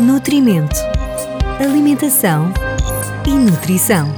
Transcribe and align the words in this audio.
Nutrimento, 0.00 0.74
Alimentação 1.60 2.52
e 3.24 3.30
Nutrição. 3.30 4.12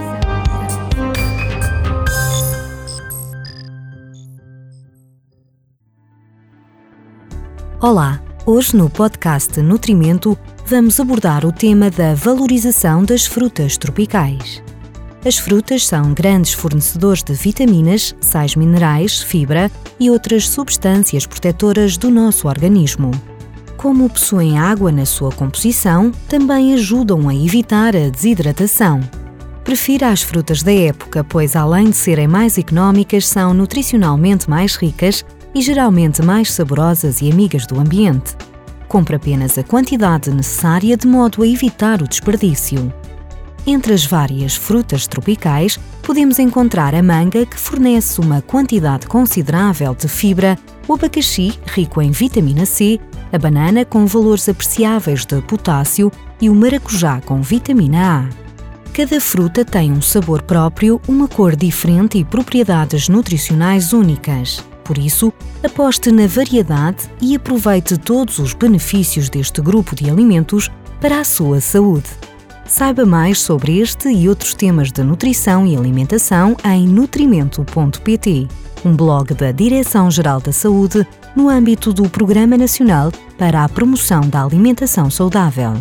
Olá, 7.78 8.23
hoje 8.46 8.75
no 8.75 8.89
podcast 8.89 9.61
Nutrimento 9.61 10.39
vamos 10.64 10.98
abordar 10.98 11.44
o 11.44 11.52
tema 11.52 11.90
da 11.90 12.14
valorização 12.14 13.04
das 13.04 13.27
frutas 13.27 13.77
tropicais. 13.77 14.62
As 15.27 15.36
frutas 15.36 15.86
são 15.86 16.14
grandes 16.14 16.54
fornecedores 16.54 17.22
de 17.22 17.34
vitaminas, 17.34 18.16
sais 18.18 18.56
minerais, 18.56 19.20
fibra 19.20 19.70
e 20.00 20.08
outras 20.11 20.48
substâncias 20.48 21.27
protetoras 21.27 21.98
do 21.98 22.11
nosso 22.11 22.48
organismo 22.48 23.11
como 23.87 24.11
possuem 24.11 24.58
água 24.58 24.90
na 24.90 25.07
sua 25.07 25.31
composição, 25.31 26.11
também 26.29 26.75
ajudam 26.75 27.29
a 27.29 27.35
evitar 27.36 27.94
a 27.94 28.08
desidratação. 28.08 28.99
Prefira 29.63 30.11
as 30.11 30.22
frutas 30.22 30.61
da 30.61 30.72
época, 30.72 31.22
pois 31.22 31.54
além 31.54 31.91
de 31.91 31.96
serem 31.96 32.27
mais 32.27 32.59
económicas, 32.59 33.29
são 33.29 33.55
nutricionalmente 33.55 34.51
mais 34.51 34.75
ricas 34.75 35.25
e 35.55 35.63
geralmente 35.63 36.21
mais 36.21 36.51
saborosas 36.51 37.23
e 37.23 37.30
amigas 37.30 37.65
do 37.65 37.79
ambiente. 37.79 38.37
Compre 38.89 39.15
apenas 39.15 39.57
a 39.57 39.63
quantidade 39.63 40.33
necessária 40.33 40.97
de 40.97 41.07
modo 41.07 41.45
a 41.45 41.47
evitar 41.47 42.03
o 42.03 42.09
desperdício. 42.09 42.93
Entre 43.66 43.93
as 43.93 44.06
várias 44.06 44.55
frutas 44.55 45.09
tropicais, 45.09 45.79
podemos 46.02 46.38
encontrar 46.38 46.95
a 46.95 47.02
manga, 47.02 47.45
que 47.45 47.59
fornece 47.59 48.20
uma 48.20 48.41
quantidade 48.41 49.09
considerável 49.09 49.93
de 49.93 50.07
fibra, 50.07 50.57
o 50.87 50.95
abacaxi, 50.95 51.59
rico 51.66 52.01
em 52.01 52.12
vitamina 52.12 52.65
C, 52.65 53.01
a 53.33 53.38
banana 53.38 53.84
com 53.84 54.07
valores 54.07 54.48
apreciáveis 54.48 55.27
de 55.27 55.43
potássio 55.43 56.12
e 56.41 56.49
o 56.49 56.54
maracujá 56.54 57.21
com 57.23 57.43
vitamina 57.43 58.21
A. 58.21 58.46
Cada 58.93 59.21
fruta 59.21 59.65
tem 59.65 59.91
um 59.91 60.01
sabor 60.01 60.43
próprio, 60.43 61.01
uma 61.09 61.26
cor 61.26 61.57
diferente 61.57 62.19
e 62.19 62.24
propriedades 62.24 63.09
nutricionais 63.09 63.93
únicas. 63.93 64.64
Por 64.84 64.96
isso, 64.96 65.32
aposte 65.64 66.12
na 66.12 66.28
variedade 66.28 67.10
e 67.20 67.34
aproveite 67.34 67.98
todos 67.98 68.38
os 68.38 68.54
benefícios 68.54 69.28
deste 69.28 69.60
grupo 69.60 69.96
de 69.96 70.08
alimentos 70.08 70.70
para 71.00 71.19
a 71.19 71.24
sua 71.24 71.60
saúde. 71.60 72.08
Saiba 72.69 73.06
mais 73.06 73.41
sobre 73.41 73.78
este 73.78 74.09
e 74.09 74.28
outros 74.28 74.53
temas 74.53 74.91
de 74.91 75.03
nutrição 75.03 75.67
e 75.67 75.77
alimentação 75.77 76.56
em 76.64 76.86
nutrimento.pt, 76.86 78.48
um 78.84 78.95
blog 78.95 79.34
da 79.34 79.53
Direção-Geral 79.53 80.41
da 80.41 80.53
Saúde 80.53 81.06
no 81.37 81.48
âmbito 81.48 81.92
do 81.92 82.09
Programa 82.09 82.56
Nacional 82.56 83.12
para 83.39 83.64
a 83.64 83.69
Promoção 83.69 84.22
da 84.22 84.42
Alimentação 84.42 85.09
Saudável. 85.11 85.75